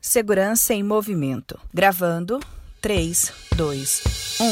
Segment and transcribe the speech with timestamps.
[0.00, 1.58] Segurança em Movimento.
[1.74, 2.38] Gravando.
[2.80, 4.44] 3, 2, 1.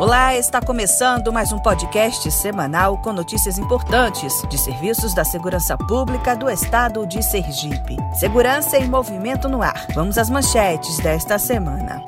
[0.00, 6.34] Olá, está começando mais um podcast semanal com notícias importantes de serviços da segurança pública
[6.34, 7.96] do estado de Sergipe.
[8.18, 9.86] Segurança em Movimento no ar.
[9.94, 12.02] Vamos às manchetes desta semana.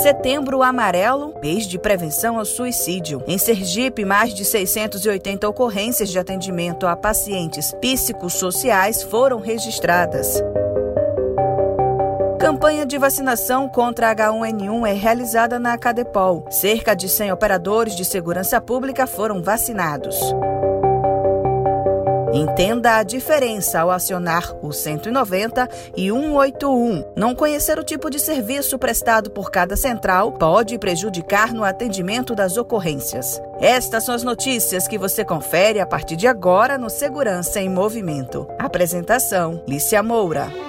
[0.00, 3.20] Setembro Amarelo, mês de prevenção ao suicídio.
[3.26, 10.40] Em Sergipe, mais de 680 ocorrências de atendimento a pacientes psicossociais foram registradas.
[12.38, 16.46] Campanha de vacinação contra H1N1 é realizada na Cadepol.
[16.48, 20.16] Cerca de 100 operadores de segurança pública foram vacinados.
[22.32, 27.12] Entenda a diferença ao acionar o 190 e 181.
[27.16, 32.56] Não conhecer o tipo de serviço prestado por cada central pode prejudicar no atendimento das
[32.56, 33.40] ocorrências.
[33.60, 38.46] Estas são as notícias que você confere a partir de agora no Segurança em Movimento.
[38.58, 40.67] Apresentação: Lícia Moura.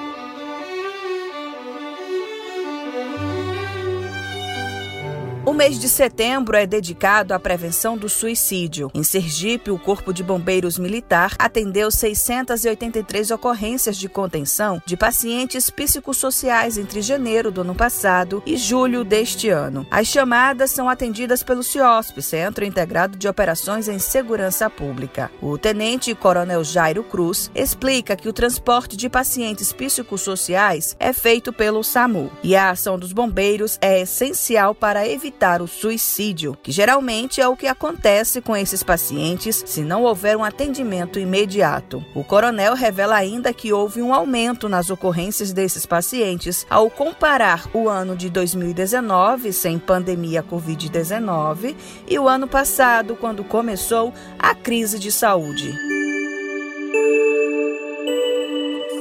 [5.59, 8.89] Mês de setembro é dedicado à prevenção do suicídio.
[8.93, 16.77] Em Sergipe, o Corpo de Bombeiros Militar atendeu 683 ocorrências de contenção de pacientes psicossociais
[16.77, 19.85] entre janeiro do ano passado e julho deste ano.
[19.91, 25.29] As chamadas são atendidas pelo CIOSP, Centro Integrado de Operações em Segurança Pública.
[25.41, 31.83] O tenente coronel Jairo Cruz explica que o transporte de pacientes psicossociais é feito pelo
[31.83, 37.41] SAMU e a ação dos bombeiros é essencial para evitar evitar o suicídio, que geralmente
[37.41, 42.03] é o que acontece com esses pacientes se não houver um atendimento imediato.
[42.13, 47.89] O coronel revela ainda que houve um aumento nas ocorrências desses pacientes ao comparar o
[47.89, 51.75] ano de 2019, sem pandemia Covid-19,
[52.07, 55.88] e o ano passado, quando começou a crise de saúde.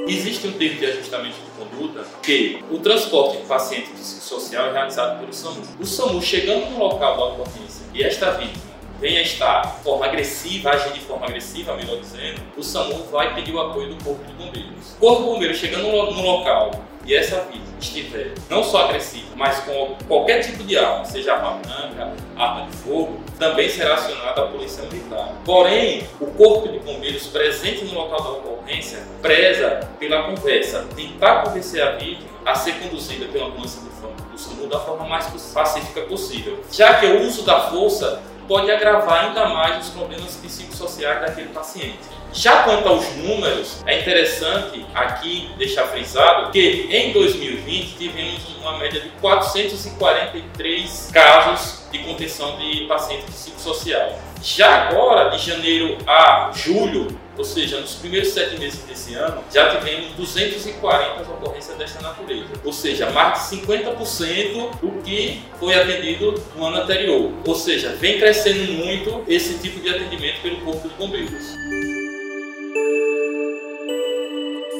[0.09, 5.20] Existe um termo de ajustamento de conduta que o transporte de paciente psicossocial é realizado
[5.20, 5.61] pelo SAMU.
[5.78, 8.64] O SAMU, chegando no local da ocorrência e esta vítima
[8.98, 13.55] venha estar de forma agressiva, agir de forma agressiva, melhor dizendo, o SAMU vai pedir
[13.55, 14.92] o apoio do Corpo de Bombeiros.
[14.97, 16.70] O Corpo de Bombeiros chegando no local
[17.08, 21.58] e essa vítima estiver não só agressiva, mas com qualquer tipo de arma, seja arma
[21.63, 25.33] branca, arma de fogo, também será acionada a Polícia Militar.
[25.42, 31.83] Porém, o Corpo de Bombeiros presente no local da ocorrência preza pela conversa, tentar convencer
[31.83, 37.01] a vítima a ser conduzida pela ambulância do SAMU da forma mais pacífica possível, já
[37.01, 41.98] que o uso da força pode agravar ainda mais os problemas psicossociais daquele paciente.
[42.33, 49.01] Já quanto aos números, é interessante aqui deixar frisado que em 2020 tivemos uma média
[49.01, 54.19] de 443 casos de contenção de paciente psicossocial.
[54.42, 59.76] Já agora, de janeiro a julho, ou seja, nos primeiros sete meses desse ano, já
[59.76, 62.48] tivemos 240 ocorrências dessa natureza.
[62.64, 67.32] Ou seja, mais de 50% do que foi atendido no ano anterior.
[67.46, 71.77] Ou seja, vem crescendo muito esse tipo de atendimento pelo Corpo de Bombeiros.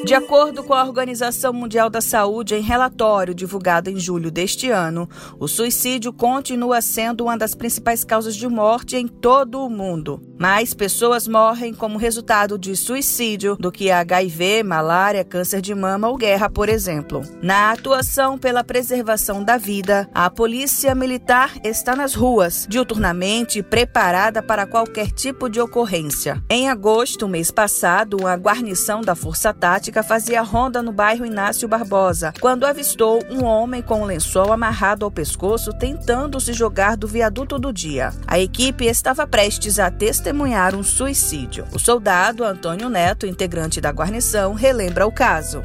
[0.05, 5.09] De acordo com a Organização Mundial da Saúde, em relatório divulgado em julho deste ano,
[5.37, 10.21] o suicídio continua sendo uma das principais causas de morte em todo o mundo.
[10.39, 16.15] Mais pessoas morrem como resultado de suicídio do que HIV, malária, câncer de mama ou
[16.15, 17.21] guerra, por exemplo.
[17.41, 24.65] Na atuação pela preservação da vida, a Polícia Militar está nas ruas, diuturnamente preparada para
[24.65, 26.41] qualquer tipo de ocorrência.
[26.49, 32.33] Em agosto, mês passado, uma guarnição da Força Tática fazia ronda no bairro Inácio Barbosa,
[32.39, 37.57] quando avistou um homem com um lençol amarrado ao pescoço tentando se jogar do viaduto
[37.57, 38.13] do dia.
[38.27, 41.65] A equipe estava prestes a testemunhar um suicídio.
[41.73, 45.63] O soldado Antônio Neto, integrante da guarnição, relembra o caso.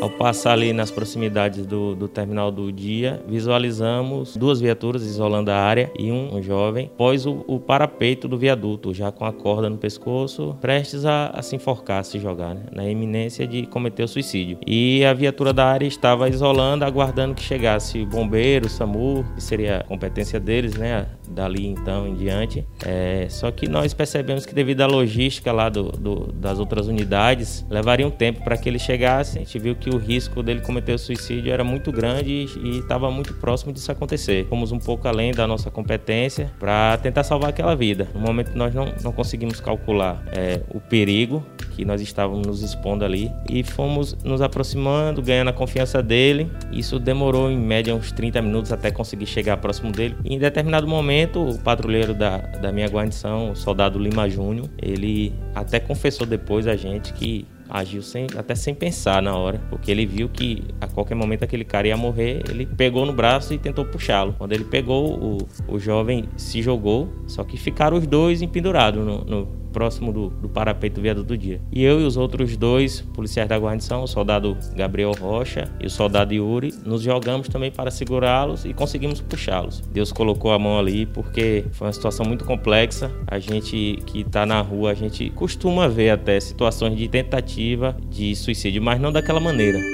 [0.00, 5.56] Ao passar ali nas proximidades do, do terminal do dia, visualizamos duas viaturas isolando a
[5.56, 9.70] área e um, um jovem pós o, o, parapeito do viaduto, já com a corda
[9.70, 12.66] no pescoço, prestes a, a se enforcar, a se jogar, né?
[12.72, 14.58] na iminência de cometer o suicídio.
[14.66, 19.42] E a viatura da área estava isolando, aguardando que chegasse o bombeiro, o SAMU, que
[19.42, 21.06] seria competência deles, né?
[21.28, 22.66] Dali então em diante.
[22.84, 27.64] É, só que nós percebemos que devido à logística lá do, do, das outras unidades,
[27.70, 29.38] levaria um tempo para que ele chegasse.
[29.38, 33.10] A gente viu que o risco dele cometer o suicídio era muito grande e estava
[33.10, 34.46] muito próximo disso acontecer.
[34.48, 38.08] Fomos um pouco além da nossa competência para tentar salvar aquela vida.
[38.14, 41.44] No momento nós não, não conseguimos calcular é, o perigo
[41.74, 46.50] que nós estávamos nos expondo ali e fomos nos aproximando, ganhando a confiança dele.
[46.72, 50.16] Isso demorou em média uns 30 minutos até conseguir chegar próximo dele.
[50.24, 55.32] E em determinado momento, o patrulheiro da, da minha guarnição, o soldado Lima Júnior, ele
[55.54, 60.06] até confessou depois a gente que agiu sem, até sem pensar na hora, porque ele
[60.06, 63.84] viu que a qualquer momento aquele cara ia morrer, ele pegou no braço e tentou
[63.84, 64.34] puxá-lo.
[64.36, 65.38] Quando ele pegou, o,
[65.68, 70.48] o jovem se jogou, só que ficaram os dois empendurados no, no próximo do, do
[70.48, 71.60] parapeito do viaduto do dia.
[71.72, 75.90] E eu e os outros dois policiais da guarnição, o soldado Gabriel Rocha e o
[75.90, 79.80] soldado Yuri, nos jogamos também para segurá-los e conseguimos puxá-los.
[79.92, 83.10] Deus colocou a mão ali porque foi uma situação muito complexa.
[83.26, 88.34] A gente que está na rua, a gente costuma ver até situações de tentativa de
[88.36, 89.93] suicídio, mas não daquela maneira.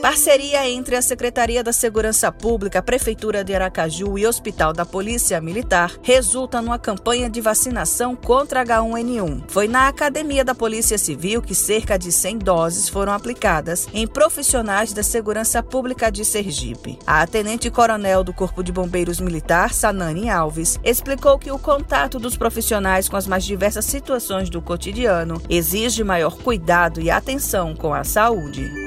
[0.00, 5.92] Parceria entre a Secretaria da Segurança Pública, Prefeitura de Aracaju e Hospital da Polícia Militar
[6.02, 9.44] resulta numa campanha de vacinação contra H1N1.
[9.48, 14.94] Foi na Academia da Polícia Civil que cerca de 100 doses foram aplicadas em profissionais
[14.94, 16.98] da Segurança Pública de Sergipe.
[17.06, 23.06] A tenente-coronel do Corpo de Bombeiros Militar, Sanani Alves, explicou que o contato dos profissionais
[23.06, 28.79] com as mais diversas situações do cotidiano exige maior cuidado e atenção com a saúde.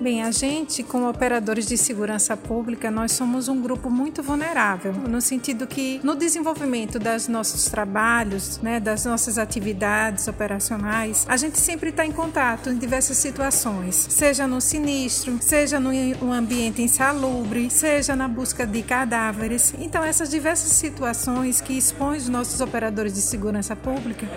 [0.00, 5.20] Bem, a gente, como operadores de segurança pública, nós somos um grupo muito vulnerável, no
[5.20, 11.90] sentido que no desenvolvimento dos nossos trabalhos, né, das nossas atividades operacionais, a gente sempre
[11.90, 18.28] está em contato em diversas situações, seja no sinistro, seja no ambiente insalubre, seja na
[18.28, 19.74] busca de cadáveres.
[19.80, 24.28] Então, essas diversas situações que expõem os nossos operadores de segurança pública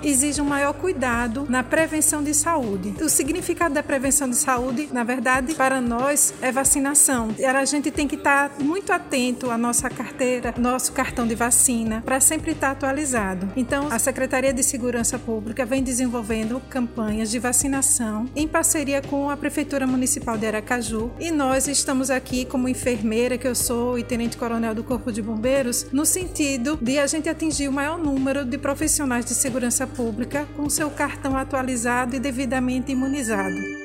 [0.00, 2.94] exigem um maior cuidado na prevenção de saúde.
[3.02, 7.34] O significado da prevenção de saúde, na verdade, para nós é vacinação.
[7.42, 12.20] A gente tem que estar muito atento à nossa carteira, nosso cartão de vacina, para
[12.20, 13.50] sempre estar atualizado.
[13.56, 19.36] Então, a Secretaria de Segurança Pública vem desenvolvendo campanhas de vacinação em parceria com a
[19.36, 24.74] Prefeitura Municipal de Aracaju e nós estamos aqui como enfermeira que eu sou e tenente-coronel
[24.74, 29.24] do Corpo de Bombeiros, no sentido de a gente atingir o maior número de profissionais
[29.24, 33.77] de segurança pública com seu cartão atualizado e devidamente imunizado.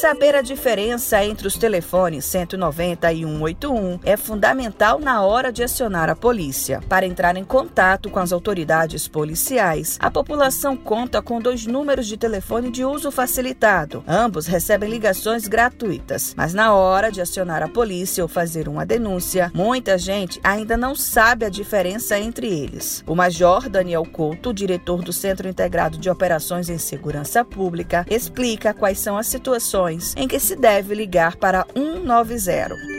[0.00, 6.10] Saber a diferença entre os telefones 190 e 181 é fundamental na hora de acionar
[6.10, 6.82] a polícia.
[6.86, 12.18] Para entrar em contato com as autoridades policiais, a população conta com dois números de
[12.18, 14.04] telefone de uso facilitado.
[14.06, 19.50] Ambos recebem ligações gratuitas, mas na hora de acionar a polícia ou fazer uma denúncia,
[19.54, 23.02] muita gente ainda não sabe a diferença entre eles.
[23.06, 28.98] O Major Daniel Couto, diretor do Centro Integrado de Operações em Segurança Pública, explica quais
[28.98, 29.85] são as situações
[30.16, 32.95] em que se deve ligar para 190.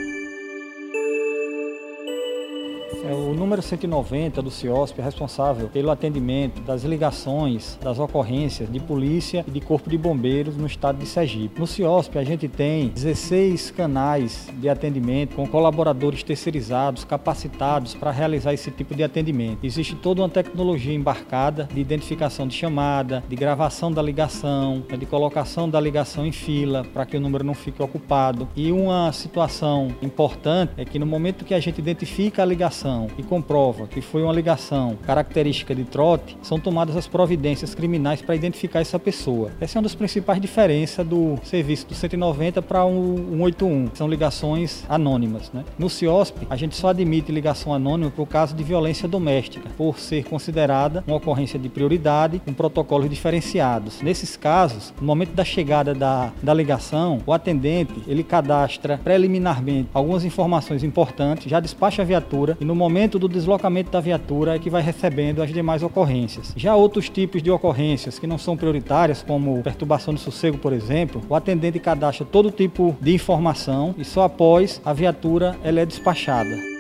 [3.04, 8.80] É, o número 190 do CIOSP é responsável pelo atendimento das ligações, das ocorrências de
[8.80, 11.60] polícia e de corpo de bombeiros no estado de Sergipe.
[11.60, 18.54] No CIOSP a gente tem 16 canais de atendimento com colaboradores terceirizados, capacitados para realizar
[18.54, 19.60] esse tipo de atendimento.
[19.64, 25.70] Existe toda uma tecnologia embarcada de identificação de chamada, de gravação da ligação, de colocação
[25.70, 28.48] da ligação em fila para que o número não fique ocupado.
[28.56, 32.77] E uma situação importante é que no momento que a gente identifica a ligação
[33.18, 38.36] e comprova que foi uma ligação característica de trote, são tomadas as providências criminais para
[38.36, 39.52] identificar essa pessoa.
[39.60, 43.90] Essa é uma das principais diferenças do serviço do 190 para o 181.
[43.96, 45.52] São ligações anônimas.
[45.52, 45.64] Né?
[45.78, 50.26] No CIOSP, a gente só admite ligação anônima por caso de violência doméstica, por ser
[50.26, 54.02] considerada uma ocorrência de prioridade, com protocolos diferenciados.
[54.02, 60.24] Nesses casos, no momento da chegada da, da ligação, o atendente ele cadastra preliminarmente algumas
[60.26, 64.70] informações importantes, já despacha a viatura e no momento do deslocamento da viatura é que
[64.70, 66.54] vai recebendo as demais ocorrências.
[66.58, 71.22] Já outros tipos de ocorrências que não são prioritárias, como perturbação do sossego, por exemplo,
[71.30, 76.77] o atendente cadastra todo tipo de informação e só após a viatura ela é despachada.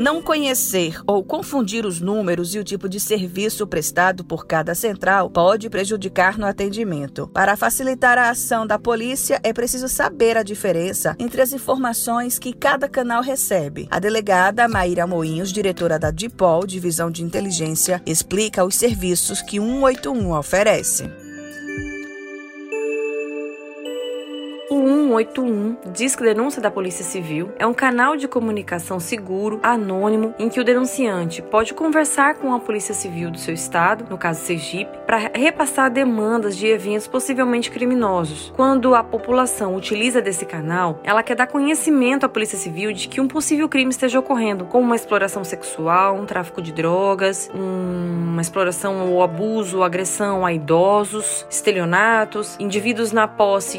[0.00, 5.30] Não conhecer ou confundir os números e o tipo de serviço prestado por cada central
[5.30, 7.28] pode prejudicar no atendimento.
[7.28, 12.52] Para facilitar a ação da polícia, é preciso saber a diferença entre as informações que
[12.52, 13.86] cada canal recebe.
[13.90, 20.36] A delegada Maíra Moinhos, diretora da DIPOL, Divisão de Inteligência, explica os serviços que 181
[20.36, 21.23] oferece.
[24.70, 30.48] O 181, Disque Denúncia da Polícia Civil, é um canal de comunicação seguro, anônimo, em
[30.48, 34.98] que o denunciante pode conversar com a Polícia Civil do seu estado, no caso Sergipe,
[35.06, 38.54] para repassar demandas de eventos possivelmente criminosos.
[38.56, 43.20] Quando a população utiliza desse canal, ela quer dar conhecimento à Polícia Civil de que
[43.20, 49.12] um possível crime esteja ocorrendo, como uma exploração sexual, um tráfico de drogas, uma exploração
[49.12, 53.78] ou abuso, agressão a idosos, estelionatos, indivíduos na posse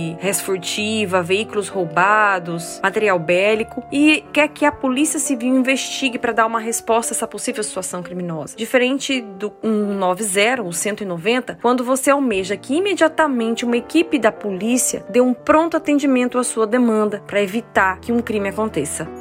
[0.00, 6.32] de res furtiva, veículos roubados, material bélico e quer que a Polícia Civil investigue para
[6.32, 8.56] dar uma resposta a essa possível situação criminosa.
[8.56, 15.20] Diferente do 190, o 190, quando você almeja que imediatamente uma equipe da polícia dê
[15.20, 19.19] um pronto atendimento à sua demanda para evitar que um crime aconteça.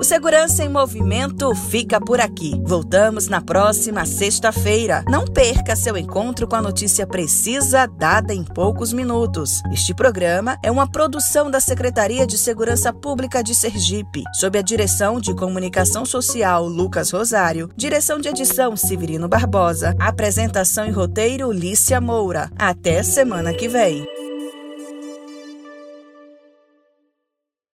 [0.00, 2.58] O Segurança em Movimento fica por aqui.
[2.64, 5.04] Voltamos na próxima sexta-feira.
[5.06, 9.60] Não perca seu encontro com a notícia precisa dada em poucos minutos.
[9.70, 15.20] Este programa é uma produção da Secretaria de Segurança Pública de Sergipe, sob a direção
[15.20, 22.50] de Comunicação Social Lucas Rosário, direção de edição Severino Barbosa, apresentação e roteiro Lícia Moura.
[22.58, 24.29] Até semana que vem.